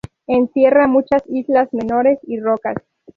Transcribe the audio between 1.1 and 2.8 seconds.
islas menores y rocas.